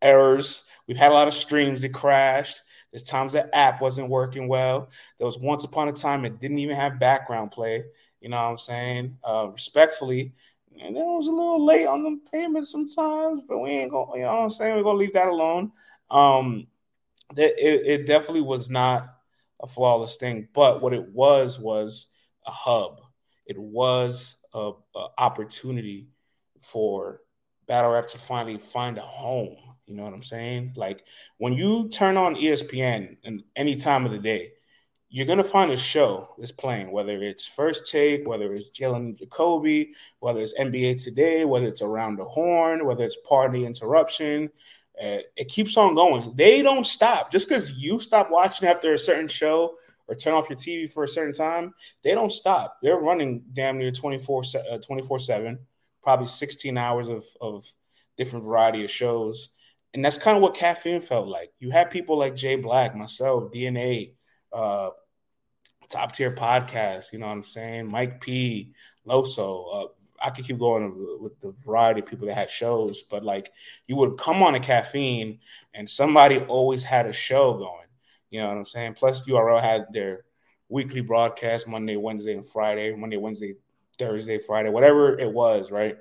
[0.00, 0.62] errors.
[0.86, 2.62] We've had a lot of streams that crashed.
[2.90, 4.90] There's times that app wasn't working well.
[5.18, 7.84] There was once upon a time it didn't even have background play.
[8.20, 9.16] You know what I'm saying?
[9.24, 10.34] Uh, respectfully.
[10.80, 14.26] And it was a little late on the payment sometimes, but we ain't going, you
[14.26, 14.76] know what I'm saying?
[14.76, 15.72] We're to leave that alone.
[16.10, 16.66] Um,
[17.34, 19.14] that it, it definitely was not
[19.62, 22.06] a flawless thing, but what it was was
[22.46, 23.00] a hub.
[23.46, 26.08] It was a, a opportunity
[26.60, 27.20] for
[27.66, 29.56] battle rap to finally find a home.
[29.86, 30.74] You know what I'm saying?
[30.76, 31.04] Like
[31.38, 34.52] when you turn on ESPN and any time of the day,
[35.10, 39.92] you're gonna find a show that's playing, whether it's First Take, whether it's Jalen Jacoby,
[40.20, 44.50] whether it's NBA Today, whether it's Around the Horn, whether it's Party Interruption.
[45.00, 46.32] Uh, it keeps on going.
[46.36, 47.32] They don't stop.
[47.32, 49.74] Just because you stop watching after a certain show
[50.06, 52.76] or turn off your TV for a certain time, they don't stop.
[52.82, 55.58] They're running damn near 24 uh, 24 7,
[56.02, 57.66] probably 16 hours of, of
[58.16, 59.48] different variety of shows.
[59.92, 61.50] And that's kind of what caffeine felt like.
[61.58, 64.12] You had people like Jay Black, myself, DNA,
[64.52, 64.90] uh,
[65.90, 67.12] top tier podcast.
[67.12, 67.90] You know what I'm saying?
[67.90, 68.72] Mike P,
[69.06, 69.84] Loso.
[69.84, 69.88] Uh,
[70.22, 73.50] I could keep going with the variety of people that had shows, but like
[73.86, 75.38] you would come on a caffeine
[75.74, 77.86] and somebody always had a show going.
[78.30, 78.94] You know what I'm saying?
[78.94, 80.24] Plus, URL had their
[80.68, 83.54] weekly broadcast Monday, Wednesday, and Friday, Monday, Wednesday,
[83.98, 85.96] Thursday, Friday, whatever it was, right?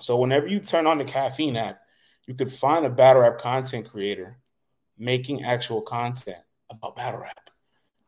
[0.00, 1.80] So whenever you turn on the caffeine app,
[2.26, 4.38] you could find a battle rap content creator
[4.98, 6.38] making actual content
[6.70, 7.41] about battle rap.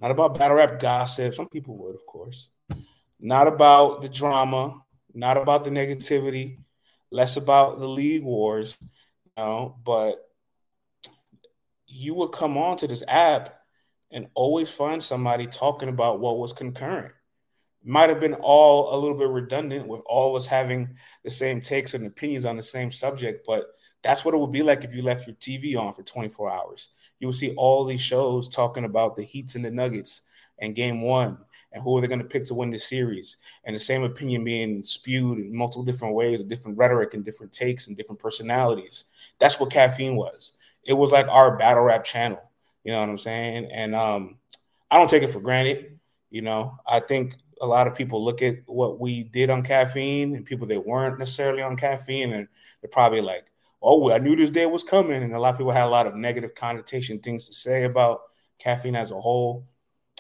[0.00, 1.34] Not about battle rap gossip.
[1.34, 2.48] Some people would, of course.
[3.20, 4.80] Not about the drama.
[5.14, 6.58] Not about the negativity.
[7.10, 8.76] Less about the league wars.
[8.82, 10.16] You know, but
[11.86, 13.60] you would come on to this app
[14.10, 17.12] and always find somebody talking about what was concurrent.
[17.84, 21.60] Might have been all a little bit redundant with all of us having the same
[21.60, 23.66] takes and opinions on the same subject, but
[24.04, 26.90] that's what it would be like if you left your TV on for 24 hours.
[27.18, 30.20] You would see all these shows talking about the Heats and the Nuggets
[30.58, 31.38] and game one
[31.72, 34.44] and who are they going to pick to win the series and the same opinion
[34.44, 39.06] being spewed in multiple different ways with different rhetoric and different takes and different personalities.
[39.38, 40.52] That's what caffeine was.
[40.84, 42.42] It was like our battle rap channel.
[42.84, 43.70] You know what I'm saying?
[43.72, 44.36] And um,
[44.90, 45.98] I don't take it for granted.
[46.30, 50.36] You know, I think a lot of people look at what we did on caffeine
[50.36, 52.48] and people that weren't necessarily on caffeine, and
[52.82, 53.46] they're probably like,
[53.84, 56.06] "Oh, I knew this day was coming." And a lot of people had a lot
[56.06, 58.20] of negative connotation things to say about
[58.58, 59.66] caffeine as a whole.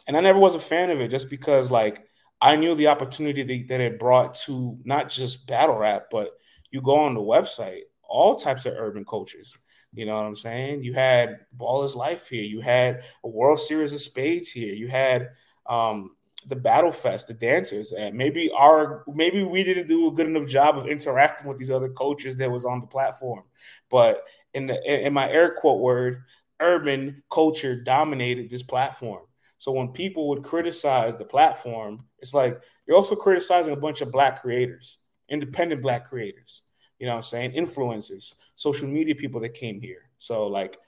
[0.06, 2.04] And I never was a fan of it just because, like,
[2.40, 6.30] I knew the opportunity that it brought to not just battle rap, but
[6.70, 9.56] you go on the website, all types of urban cultures.
[9.94, 10.82] You know what I'm saying?
[10.82, 12.42] You had Baller's Life here.
[12.42, 14.74] You had a World Series of Spades here.
[14.74, 15.30] You had
[15.66, 16.16] um,
[16.48, 20.46] the Battle Fest, the dancers, and maybe our maybe we didn't do a good enough
[20.46, 23.44] job of interacting with these other coaches that was on the platform.
[23.90, 26.22] But in the in my air quote word,
[26.60, 29.22] urban culture dominated this platform.
[29.58, 34.12] So when people would criticize the platform, it's like you're also criticizing a bunch of
[34.12, 36.62] black creators, independent black creators
[36.98, 37.52] you know what I'm saying?
[37.52, 40.08] Influencers, social media people that came here.
[40.18, 40.78] So, like,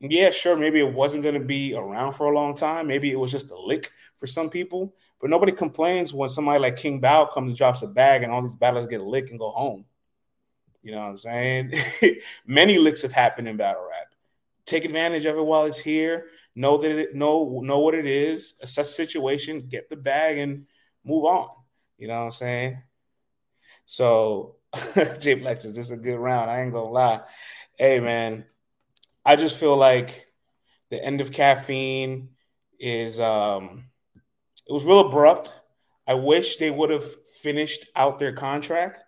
[0.00, 2.86] yeah, sure, maybe it wasn't going to be around for a long time.
[2.86, 6.76] Maybe it was just a lick for some people, but nobody complains when somebody like
[6.76, 9.38] King Bao comes and drops a bag and all these battlers get a lick and
[9.38, 9.84] go home.
[10.82, 11.72] You know what I'm saying?
[12.46, 14.14] Many licks have happened in battle rap.
[14.66, 16.26] Take advantage of it while it's here.
[16.54, 18.54] Know that it know know what it is.
[18.60, 19.66] Assess the situation.
[19.68, 20.66] Get the bag and
[21.04, 21.48] move on.
[21.98, 22.82] You know what I'm saying?
[23.86, 24.56] So
[25.18, 26.50] Jay this is a good round.
[26.50, 27.20] I ain't gonna lie.
[27.78, 28.44] Hey man,
[29.26, 30.28] I just feel like
[30.88, 32.28] the end of caffeine
[32.78, 33.84] is um
[34.68, 35.52] it was real abrupt.
[36.06, 37.04] I wish they would have
[37.42, 39.00] finished out their contract.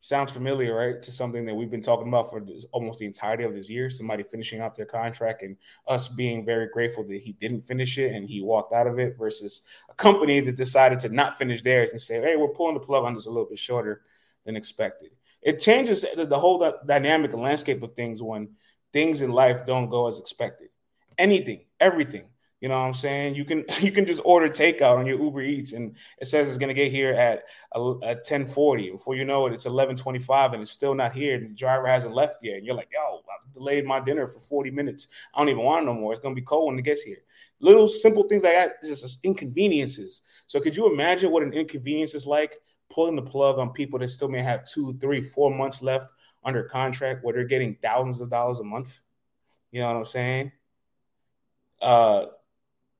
[0.00, 1.02] Sounds familiar, right?
[1.02, 3.90] To something that we've been talking about for this, almost the entirety of this year.
[3.90, 8.12] Somebody finishing out their contract and us being very grateful that he didn't finish it
[8.12, 11.90] and he walked out of it versus a company that decided to not finish theirs
[11.90, 14.00] and say, hey, we're pulling the plug on this a little bit shorter
[14.46, 15.10] than expected.
[15.42, 18.48] It changes the, the whole dynamic and landscape of things when
[18.92, 20.68] things in life don't go as expected.
[21.18, 22.24] Anything, everything.
[22.60, 23.34] You know what I'm saying?
[23.36, 26.58] You can you can just order takeout on your Uber Eats and it says it's
[26.58, 28.90] gonna get here at uh, at 1040.
[28.90, 31.36] Before you know it, it's 1125 and it's still not here.
[31.36, 32.58] And the driver hasn't left yet.
[32.58, 35.08] And you're like, yo, I've delayed my dinner for 40 minutes.
[35.34, 36.12] I don't even want it no more.
[36.12, 37.22] It's gonna be cold when it gets here.
[37.60, 40.22] Little simple things like that, is inconveniences.
[40.46, 42.56] So could you imagine what an inconvenience is like
[42.90, 46.64] pulling the plug on people that still may have two, three, four months left under
[46.64, 49.00] contract where they're getting thousands of dollars a month.
[49.70, 50.52] You know what I'm saying?
[51.80, 52.26] Uh,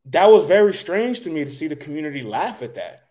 [0.06, 3.04] that was very strange to me to see the community laugh at that.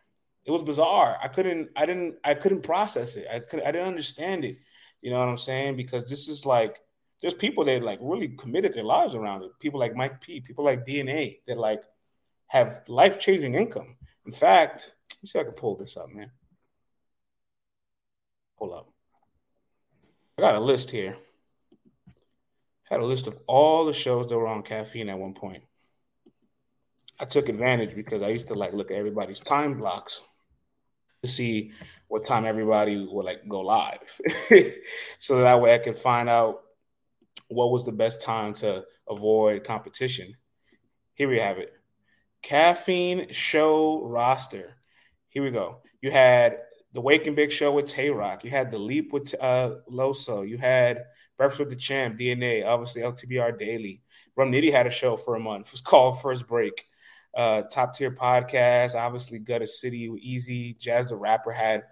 [0.46, 1.18] It was bizarre.
[1.22, 3.28] I couldn't, I didn't, I couldn't process it.
[3.32, 4.58] I could, I didn't understand it.
[5.02, 5.76] You know what I'm saying?
[5.76, 6.80] Because this is like,
[7.22, 9.52] there's people that like really committed their lives around it.
[9.60, 11.84] People like Mike P, people like DNA that like
[12.48, 13.96] have life changing income.
[14.26, 16.32] In fact, let me see if I can pull this up, man.
[18.56, 18.89] Hold up.
[20.40, 21.18] I got a list here.
[22.84, 25.64] Had a list of all the shows that were on caffeine at one point.
[27.20, 30.22] I took advantage because I used to like look at everybody's time blocks
[31.24, 31.74] to see
[32.08, 34.22] what time everybody would like go live.
[35.20, 36.62] so that way I could find out
[37.50, 40.38] what was the best time to avoid competition.
[41.16, 41.74] Here we have it.
[42.44, 44.78] Caffeine show roster.
[45.28, 45.82] Here we go.
[46.02, 46.60] You had
[46.94, 48.44] the Wake and Bake Show with Tay Roc.
[48.44, 50.48] You had the Leap with uh, Loso.
[50.48, 51.04] You had
[51.38, 54.02] Breakfast with the Champ, DNA, obviously LTBR Daily.
[54.36, 55.68] Rum Nitty had a show for a month.
[55.68, 56.86] It was called First Break.
[57.36, 61.84] Uh, top tier podcast, obviously Gutter City, Easy, Jazz the Rapper had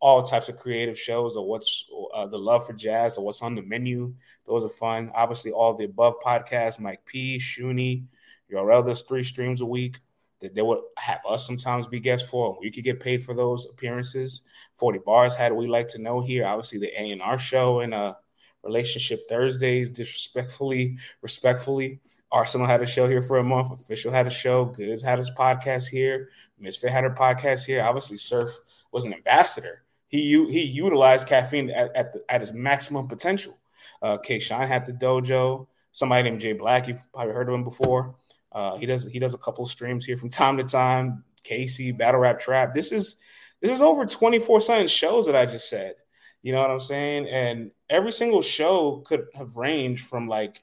[0.00, 3.54] all types of creative shows or what's uh, the love for jazz or what's on
[3.54, 4.14] the menu.
[4.46, 5.10] Those are fun.
[5.14, 8.04] Obviously, all the above podcasts, Mike P, Shuni,
[8.48, 10.00] your elders, three streams a week
[10.40, 12.56] that they would have us sometimes be guests for.
[12.60, 14.42] We could get paid for those appearances.
[14.74, 16.46] 40 Bars had we like to know here.
[16.46, 18.14] Obviously, the A&R show and uh,
[18.62, 22.00] Relationship Thursdays, disrespectfully, respectfully.
[22.32, 23.70] Arsenal had a show here for a month.
[23.70, 24.64] Official had a show.
[24.64, 26.30] Goods had his podcast here.
[26.58, 27.82] Misfit had her podcast here.
[27.82, 28.50] Obviously, Surf
[28.92, 29.84] was an ambassador.
[30.08, 33.56] He he utilized caffeine at, at, the, at his maximum potential.
[34.02, 34.38] Uh, K.
[34.38, 35.66] Shine had the dojo.
[35.92, 38.14] Somebody named Jay Black, you've probably heard of him before.
[38.56, 41.22] Uh, he does he does a couple streams here from time to time.
[41.44, 42.72] Casey, Battle Rap Trap.
[42.72, 43.16] This is
[43.60, 45.94] this is over 24 something shows that I just said.
[46.42, 47.28] You know what I'm saying?
[47.28, 50.62] And every single show could have ranged from like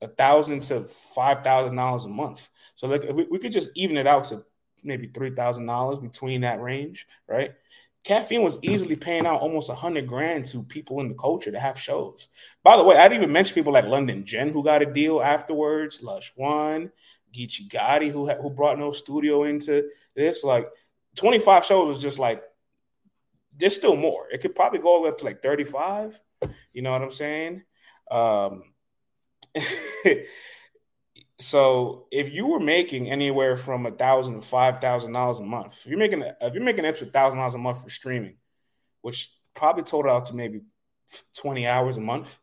[0.00, 0.82] a thousand to
[1.14, 2.50] five thousand dollars a month.
[2.74, 4.44] So like we, we could just even it out to
[4.82, 7.52] maybe three thousand dollars between that range, right?
[8.04, 11.60] Caffeine was easily paying out almost a hundred grand to people in the culture to
[11.60, 12.28] have shows.
[12.64, 15.22] By the way, I didn't even mention people like London Jen who got a deal
[15.22, 16.90] afterwards, Lush One,
[17.32, 20.44] Geechi Gotti who who brought no studio into this.
[20.44, 20.68] Like
[21.16, 22.42] 25 shows is just like
[23.56, 24.28] there's still more.
[24.30, 26.20] It could probably go up to like 35.
[26.72, 27.62] You know what I'm saying?
[28.10, 28.64] Um,
[31.38, 35.78] so if you were making anywhere from a thousand to five thousand dollars a month,
[35.80, 38.36] if you're making if you're making extra thousand dollars a month for streaming,
[39.02, 40.62] which probably total out to maybe
[41.36, 42.38] 20 hours a month,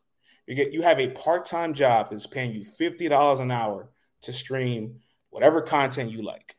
[0.46, 3.90] you get you have a part-time job that's paying you $50 an hour
[4.22, 6.56] to stream whatever content you like.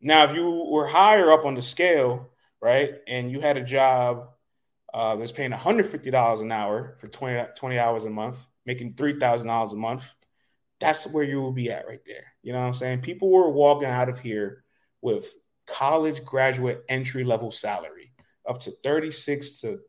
[0.00, 4.28] Now, if you were higher up on the scale, right, and you had a job
[4.94, 9.76] uh, that's paying $150 an hour for 20, 20 hours a month, making $3,000 a
[9.76, 10.14] month,
[10.78, 12.24] that's where you will be at right there.
[12.42, 13.02] You know what I'm saying?
[13.02, 14.64] People were walking out of here
[15.02, 15.30] with
[15.66, 18.12] college graduate entry level salary
[18.48, 19.80] up to 36 to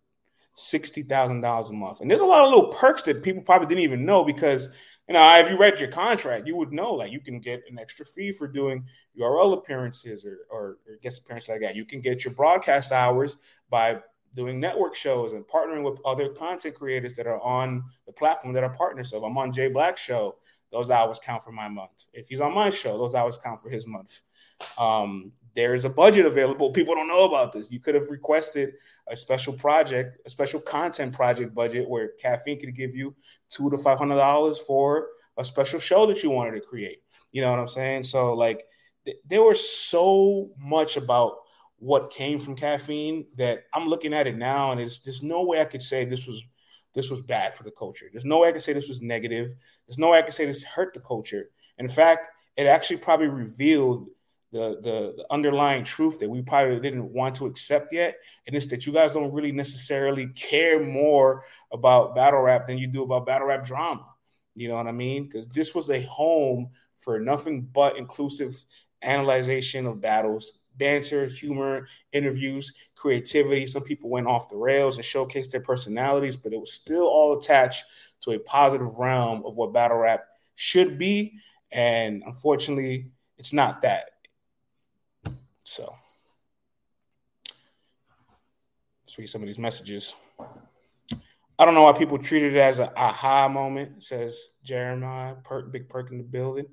[0.55, 2.01] sixty thousand dollars a month.
[2.01, 4.69] And there's a lot of little perks that people probably didn't even know because
[5.13, 8.05] know if you read your contract, you would know like you can get an extra
[8.05, 8.85] fee for doing
[9.19, 11.75] IRL appearances or, or, or guest appearances like that.
[11.75, 13.37] You can get your broadcast hours
[13.69, 13.99] by
[14.35, 18.63] doing network shows and partnering with other content creators that are on the platform that
[18.63, 19.09] are partners.
[19.09, 20.35] So if I'm on Jay Black show,
[20.71, 22.05] those hours count for my month.
[22.13, 24.21] If he's on my show, those hours count for his month.
[24.77, 26.71] Um, there's a budget available.
[26.71, 27.71] People don't know about this.
[27.71, 28.73] You could have requested
[29.07, 33.15] a special project, a special content project budget where caffeine could give you
[33.49, 36.99] two to five hundred dollars for a special show that you wanted to create.
[37.31, 38.03] You know what I'm saying?
[38.03, 38.63] So like
[39.05, 41.37] th- there was so much about
[41.77, 45.61] what came from caffeine that I'm looking at it now and it's there's no way
[45.61, 46.43] I could say this was
[46.93, 48.07] this was bad for the culture.
[48.11, 49.51] There's no way I could say this was negative.
[49.87, 51.49] There's no way I could say this hurt the culture.
[51.77, 54.07] In fact, it actually probably revealed
[54.51, 58.67] the, the, the underlying truth that we probably didn't want to accept yet, and it's
[58.67, 63.25] that you guys don't really necessarily care more about battle rap than you do about
[63.25, 64.05] battle rap drama.
[64.55, 65.23] You know what I mean?
[65.23, 68.63] Because this was a home for nothing but inclusive
[69.01, 73.67] analyzation of battles, banter, humor, interviews, creativity.
[73.67, 77.39] Some people went off the rails and showcased their personalities, but it was still all
[77.39, 77.85] attached
[78.21, 81.33] to a positive realm of what battle rap should be.
[81.71, 84.10] And unfortunately, it's not that.
[85.71, 85.95] So
[89.05, 90.13] let's read some of these messages.
[91.57, 95.35] I don't know why people treat it as an aha moment, says Jeremiah.
[95.45, 96.65] Perk, big perk in the building.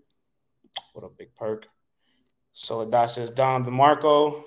[0.95, 1.69] What a big perk.
[2.53, 4.43] So Soledad says Dom DeMarco.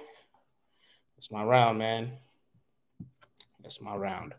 [1.15, 2.11] That's my round, man.
[3.61, 4.33] That's my round.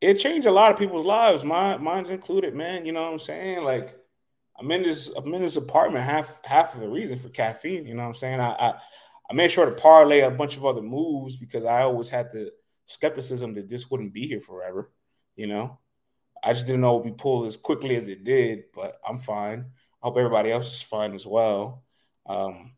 [0.00, 1.44] It changed a lot of people's lives.
[1.44, 2.86] My mine's included, man.
[2.86, 3.62] You know what I'm saying?
[3.62, 3.96] Like
[4.58, 7.86] I'm in this I'm in this apartment half half of the reason for caffeine.
[7.86, 8.40] You know what I'm saying?
[8.40, 8.74] I, I
[9.28, 12.52] I made sure to parlay a bunch of other moves because I always had the
[12.86, 14.92] skepticism that this wouldn't be here forever.
[15.34, 15.78] You know,
[16.42, 19.18] I just didn't know it would be pulled as quickly as it did, but I'm
[19.18, 19.66] fine.
[20.02, 21.84] I hope everybody else is fine as well.
[22.26, 22.76] Um,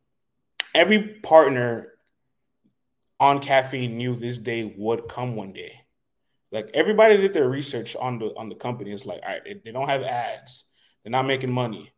[0.75, 1.93] every partner
[3.21, 5.81] on caffeine knew this day would come one day.
[6.51, 8.93] Like everybody did their research on the on the company.
[8.93, 10.64] It's like, all right, they, they don't have ads.
[11.09, 11.90] They're not making money.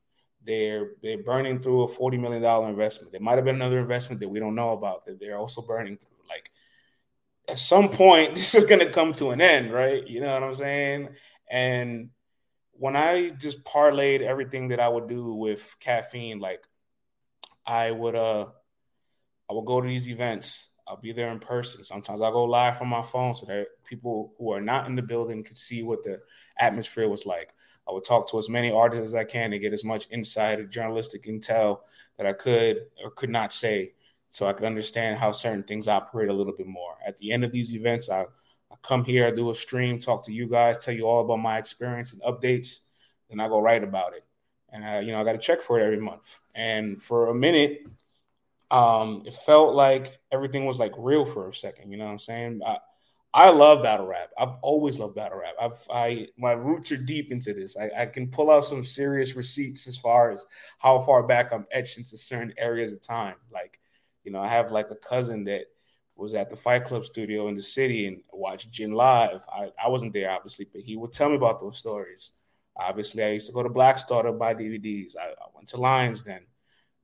[0.47, 3.11] They're they're burning through a forty million dollar investment.
[3.11, 5.97] There might have been another investment that we don't know about that they're also burning
[5.97, 6.17] through.
[6.29, 6.53] Like
[7.49, 10.07] at some point, this is going to come to an end, right?
[10.07, 11.09] You know what I'm saying?
[11.51, 12.11] And
[12.71, 16.65] when I just parlayed everything that I would do with caffeine, like
[17.67, 18.47] I would uh
[19.51, 20.69] I would go to these events.
[20.87, 21.83] I'll be there in person.
[21.83, 25.03] Sometimes I'll go live from my phone so that people who are not in the
[25.03, 26.21] building could see what the
[26.61, 27.53] atmosphere was like.
[27.91, 30.65] I would talk to as many artists as I can to get as much or
[30.65, 31.81] journalistic intel
[32.17, 33.95] that I could or could not say
[34.29, 36.95] so I could understand how certain things operate a little bit more.
[37.05, 40.25] At the end of these events, I, I come here, I do a stream, talk
[40.27, 42.81] to you guys, tell you all about my experience and updates,
[43.29, 44.25] then I go write about it.
[44.73, 46.39] And I, you know, I got to check for it every month.
[46.55, 47.81] And for a minute,
[48.71, 51.91] um, it felt like everything was like real for a second.
[51.91, 52.61] You know what I'm saying?
[52.65, 52.79] I,
[53.33, 54.31] I love battle rap.
[54.37, 55.55] I've always loved battle rap.
[55.61, 57.77] I've I my roots are deep into this.
[57.77, 60.45] I, I can pull out some serious receipts as far as
[60.79, 63.37] how far back I'm etched into certain areas of time.
[63.53, 63.79] Like,
[64.25, 65.67] you know, I have like a cousin that
[66.17, 69.45] was at the Fight Klub studio in the city and watched Jin live.
[69.53, 72.33] I, I wasn't there obviously, but he would tell me about those stories.
[72.77, 75.15] Obviously, I used to go to Black Star to buy DVDs.
[75.17, 76.43] I, I went to Lions then.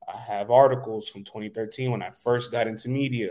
[0.09, 3.31] I have articles from 2013 when I first got into media.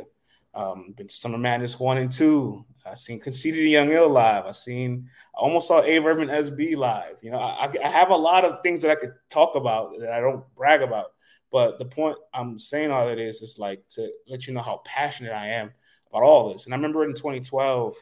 [0.56, 2.66] Um, been to Summer Madness one and two.
[2.86, 4.46] I seen Conceited Young Ill live.
[4.46, 7.20] I seen I almost saw A Reverend SB live.
[7.22, 10.12] You know, I, I have a lot of things that I could talk about that
[10.12, 11.08] I don't brag about.
[11.52, 14.82] But the point I'm saying all that is is like to let you know how
[14.86, 15.72] passionate I am
[16.10, 16.66] about all this.
[16.66, 17.96] And I remember in 2012,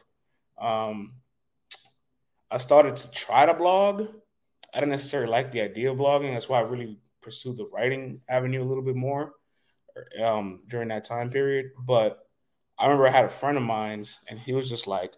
[0.58, 1.14] um,
[2.50, 4.08] I started to try to blog.
[4.72, 6.32] I didn't necessarily like the idea of blogging.
[6.32, 9.32] That's why I really pursued the writing avenue a little bit more
[10.22, 11.70] um, during that time period.
[11.78, 12.23] But
[12.78, 15.14] I remember I had a friend of mine, and he was just like,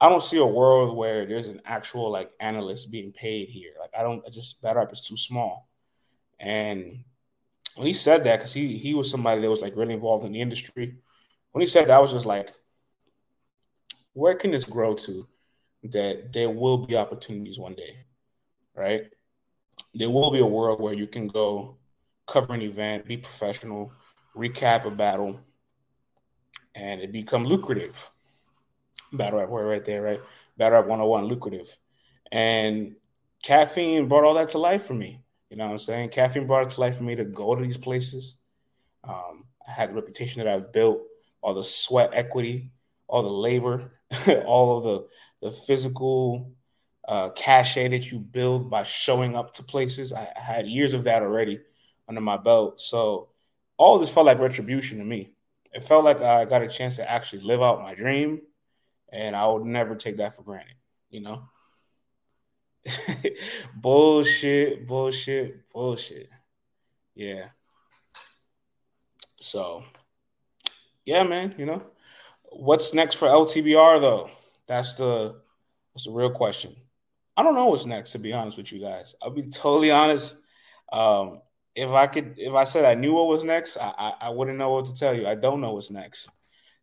[0.00, 3.72] I don't see a world where there's an actual like analyst being paid here.
[3.80, 5.68] Like I don't I just battle rap is too small.
[6.38, 7.04] And
[7.74, 10.32] when he said that, because he he was somebody that was like really involved in
[10.32, 10.98] the industry.
[11.52, 12.52] When he said that, I was just like,
[14.12, 15.26] where can this grow to?
[15.84, 18.04] That there will be opportunities one day,
[18.74, 19.04] right?
[19.94, 21.78] There will be a world where you can go
[22.26, 23.92] cover an event, be professional,
[24.36, 25.40] recap a battle,
[26.78, 28.10] and it become lucrative.
[29.12, 30.20] Battle rap right there, right?
[30.56, 31.76] Battle rap 101, lucrative.
[32.30, 32.94] And
[33.42, 35.20] caffeine brought all that to life for me.
[35.50, 36.10] You know what I'm saying?
[36.10, 38.36] Caffeine brought it to life for me to go to these places.
[39.02, 41.00] Um, I had the reputation that I've built,
[41.40, 42.70] all the sweat equity,
[43.06, 43.90] all the labor,
[44.46, 45.08] all of the
[45.40, 46.52] the physical
[47.06, 50.12] uh, cachet that you build by showing up to places.
[50.12, 51.60] I, I had years of that already
[52.08, 52.80] under my belt.
[52.80, 53.28] So
[53.76, 55.32] all this felt like retribution to me.
[55.72, 58.40] It felt like I got a chance to actually live out my dream,
[59.12, 60.76] and I would never take that for granted.
[61.10, 61.42] You know.
[63.74, 66.30] bullshit, bullshit, bullshit.
[67.14, 67.48] Yeah.
[69.40, 69.84] So,
[71.04, 71.82] yeah, man, you know,
[72.44, 74.30] what's next for LTBR though?
[74.66, 75.40] That's the
[75.94, 76.76] that's the real question.
[77.36, 79.14] I don't know what's next, to be honest with you guys.
[79.22, 80.34] I'll be totally honest.
[80.92, 81.40] Um,
[81.78, 84.58] if I could, if I said I knew what was next, I, I, I wouldn't
[84.58, 85.28] know what to tell you.
[85.28, 86.28] I don't know what's next.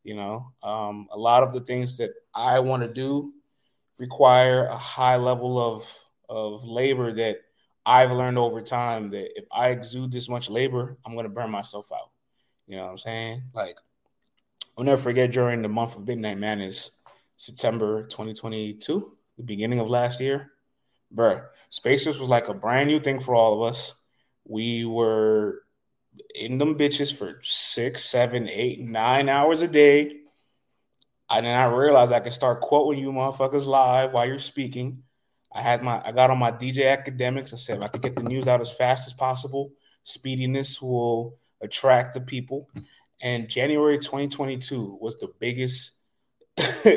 [0.03, 3.33] You know, um, a lot of the things that I want to do
[3.99, 5.91] require a high level of
[6.29, 7.37] of labor that
[7.85, 11.91] I've learned over time that if I exude this much labor, I'm gonna burn myself
[11.91, 12.11] out.
[12.67, 13.43] You know what I'm saying?
[13.53, 13.77] Like
[14.77, 17.01] I'll never forget during the month of Midnight Madness,
[17.35, 20.51] September 2022, the beginning of last year,
[21.13, 23.93] bruh, Spaces was like a brand new thing for all of us.
[24.45, 25.63] We were
[26.33, 30.17] in them bitches for six, seven, eight, nine hours a day.
[31.27, 35.03] I did not realize I could start quoting you motherfuckers live while you're speaking.
[35.51, 37.53] I had my I got on my DJ Akademiks.
[37.53, 39.71] I said I could get the news out as fast as possible,
[40.03, 42.69] speediness will attract the people.
[43.21, 45.91] And January 2022 was the biggest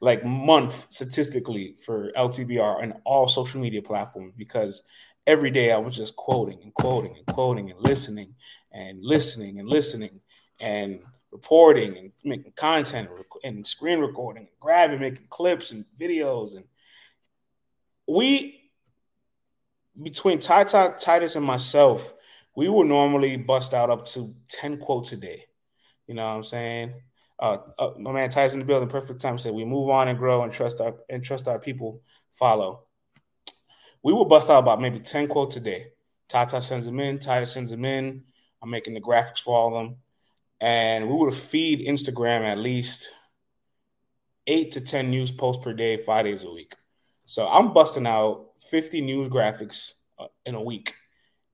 [0.00, 4.82] like month statistically for LTBR and all social media platforms because
[5.26, 8.34] every day I was just quoting and quoting and quoting and listening
[8.72, 10.20] and listening and listening
[10.60, 11.00] and
[11.30, 13.08] reporting and making content
[13.44, 16.64] and screen recording and grabbing, making clips and videos and
[18.08, 18.62] we
[20.00, 22.14] between Ty, Ty Titus and myself,
[22.56, 25.44] we would normally bust out up to 10 quotes a day.
[26.06, 26.94] You know what I'm saying?
[27.38, 30.18] Uh, uh, my man Titus in the building, perfect time said we move on and
[30.18, 32.00] grow and trust our and trust our people
[32.32, 32.84] follow.
[34.02, 35.88] We will bust out about maybe 10 quotes a day.
[36.28, 38.24] Tata sends them in, Titus sends them in.
[38.62, 39.96] I'm making the graphics for all of them.
[40.60, 43.08] And we would feed Instagram at least
[44.46, 46.74] eight to 10 news posts per day, five days a week.
[47.26, 50.94] So I'm busting out 50 news graphics uh, in a week.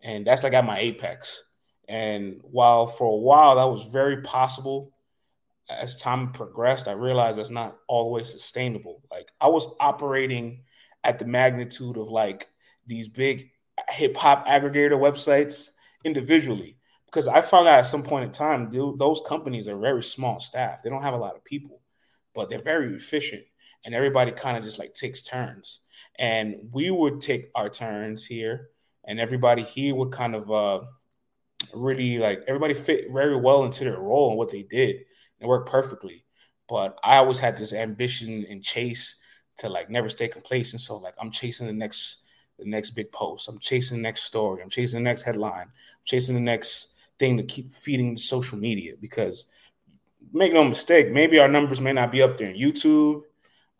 [0.01, 1.43] And that's like at my apex.
[1.89, 4.93] And while for a while that was very possible,
[5.69, 9.03] as time progressed, I realized that's not always sustainable.
[9.11, 10.63] Like I was operating
[11.09, 12.47] at the magnitude of like
[12.87, 13.51] these big
[13.89, 15.71] hip hop aggregator websites
[16.05, 20.39] individually because I found out at some point in time those companies are very small
[20.39, 20.83] staff.
[20.83, 21.81] They don't have a lot of people,
[22.35, 23.43] but they're very efficient
[23.85, 25.81] and everybody kind of just like takes turns.
[26.19, 28.69] And we would take our turns here,
[29.05, 30.81] and everybody here would kind of uh,
[31.73, 34.97] really like everybody fit very well into their role and what they did.
[35.41, 36.25] It worked perfectly.
[36.69, 39.17] But I always had this ambition and chase
[39.59, 40.81] to like never stay complacent.
[40.81, 42.23] So like I'm chasing the next
[42.59, 43.49] the next big post.
[43.49, 44.63] I'm chasing the next story.
[44.63, 45.63] I'm chasing the next headline.
[45.63, 49.47] I'm chasing the next thing to keep feeding the social media because
[50.33, 53.23] make no mistake, maybe our numbers may not be up there in YouTube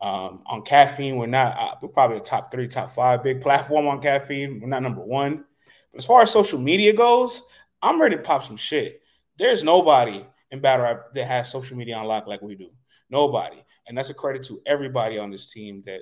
[0.01, 3.87] um, on caffeine, we're not uh, we're probably a top three, top five big platform
[3.87, 4.59] on caffeine.
[4.61, 5.43] We're not number one.
[5.91, 7.43] But as far as social media goes,
[7.81, 9.01] I'm ready to pop some shit.
[9.37, 12.69] There's nobody in battle rap that has social media on lock like we do.
[13.09, 13.61] Nobody.
[13.89, 16.01] And that's a credit to everybody on this team that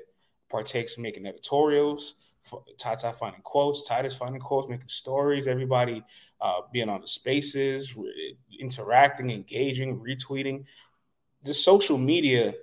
[0.50, 2.16] partakes in making editorials,
[2.78, 6.04] Tata finding quotes, Titus finding quotes, making stories, everybody
[6.42, 10.66] uh, being on the spaces, re- interacting, engaging, retweeting.
[11.44, 12.56] The social media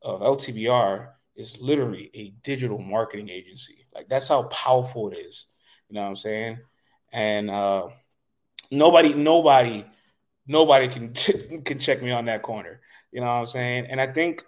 [0.00, 3.86] of LTBR is literally a digital marketing agency.
[3.92, 5.46] Like that's how powerful it is.
[5.88, 6.58] You know what I'm saying?
[7.12, 7.88] And uh,
[8.70, 9.84] nobody, nobody,
[10.46, 11.12] nobody can
[11.64, 12.80] can check me on that corner.
[13.10, 13.86] You know what I'm saying?
[13.90, 14.44] And I think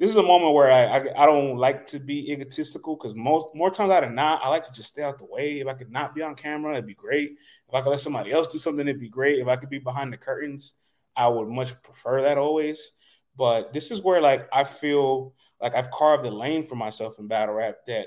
[0.00, 3.46] this is a moment where I I, I don't like to be egotistical because most
[3.54, 5.60] more times out of not, I like to just stay out the way.
[5.60, 7.32] If I could not be on camera, it'd be great.
[7.68, 9.38] If I could let somebody else do something, it'd be great.
[9.38, 10.72] If I could be behind the curtains,
[11.14, 12.92] I would much prefer that always.
[13.36, 17.28] But this is where like I feel like I've carved a lane for myself in
[17.28, 18.06] battle rap that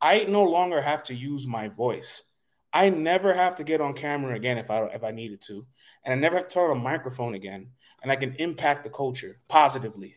[0.00, 2.24] I no longer have to use my voice.
[2.72, 5.64] I never have to get on camera again if I if I needed to,
[6.04, 7.68] and I never have to turn on a microphone again,
[8.02, 10.16] and I can impact the culture positively.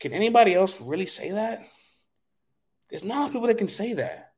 [0.00, 1.66] Can anybody else really say that?
[2.88, 4.32] There's not a lot of people that can say that.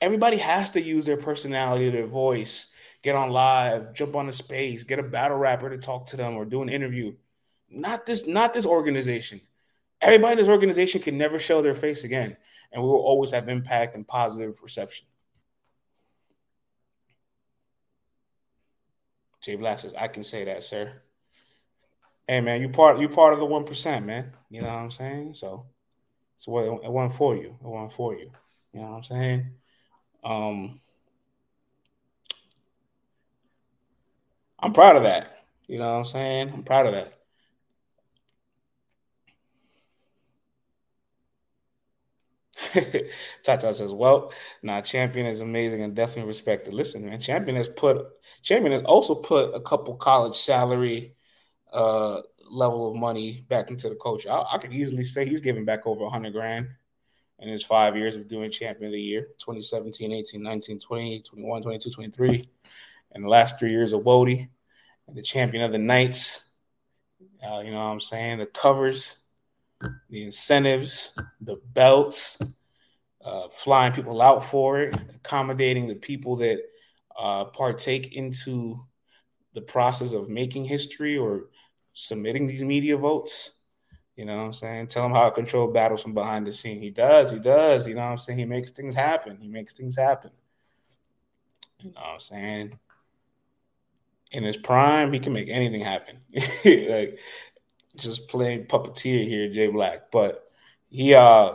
[0.00, 2.72] Everybody has to use their personality, their voice,
[3.02, 6.34] get on live, jump on a space, get a battle rapper to talk to them
[6.34, 7.14] or do an interview.
[7.70, 9.40] Not this, not this organization.
[10.00, 12.36] Everybody in this organization can never show their face again,
[12.72, 15.06] and we will always have impact and positive reception.
[19.40, 21.02] Jay Black says, "I can say that, sir."
[22.28, 24.32] Hey, man, you part you part of the one percent, man.
[24.50, 25.34] You know what I'm saying?
[25.34, 25.66] So,
[26.36, 27.58] so what it won for you.
[27.60, 28.30] It won for you.
[28.72, 29.52] You know what I'm saying?
[30.24, 30.80] Um,
[34.58, 35.30] I'm proud of that.
[35.66, 36.50] You know what I'm saying?
[36.52, 37.12] I'm proud of that.
[43.42, 46.74] Tata says, "Well, now Champion is amazing and definitely respected.
[46.74, 48.06] Listen, man, Champion has put
[48.42, 51.14] Champion has also put a couple college salary
[51.72, 52.20] uh,
[52.50, 54.26] level of money back into the coach.
[54.26, 56.68] I, I could easily say he's giving back over 100 grand
[57.38, 61.62] in his five years of doing Champion of the Year 2017, 18, 19, 20, 21,
[61.62, 62.48] 22, 23,
[63.12, 64.48] and the last three years of Wody
[65.08, 66.48] and the Champion of the Nights.
[67.44, 68.38] Uh, you know what I'm saying?
[68.38, 69.16] The covers,
[70.08, 72.38] the incentives, the belts,
[73.24, 76.60] uh, flying people out for it, accommodating the people that
[77.18, 78.78] uh, partake into
[79.54, 81.46] the process of making history or
[81.92, 83.52] submitting these media votes.
[84.16, 84.88] You know what I'm saying?
[84.88, 86.78] Tell him how to control battles from behind the scene.
[86.78, 87.88] He does, he does.
[87.88, 88.38] You know what I'm saying?
[88.38, 89.38] He makes things happen.
[89.40, 90.30] He makes things happen.
[91.80, 92.78] You know what I'm saying?
[94.30, 96.18] In his prime, he can make anything happen.
[96.64, 97.18] like
[97.96, 100.10] just playing puppeteer here, Jay Black.
[100.10, 100.50] But
[100.88, 101.54] he uh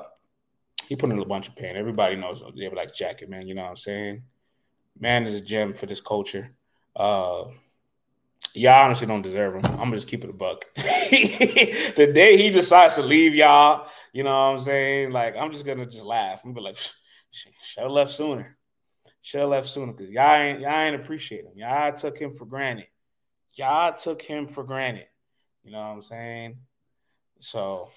[0.87, 1.75] he put in a bunch of pain.
[1.75, 3.47] Everybody knows Jay Black's jacket, man.
[3.47, 4.23] You know what I'm saying?
[4.99, 6.51] Man is a gem for this culture.
[6.95, 7.45] Uh
[8.53, 9.65] y'all honestly don't deserve him.
[9.65, 10.65] I'm gonna just keep it a buck.
[10.75, 15.11] the day he decides to leave y'all, you know what I'm saying?
[15.11, 16.41] Like, I'm just gonna just laugh.
[16.43, 16.77] I'm gonna be like,
[17.31, 18.57] should have left sooner.
[19.21, 21.53] Should have left sooner because y'all ain't y'all ain't appreciate him.
[21.55, 22.87] Y'all took him for granted.
[23.53, 25.07] Y'all took him for granted.
[25.63, 26.57] You know what I'm saying?
[27.39, 27.89] So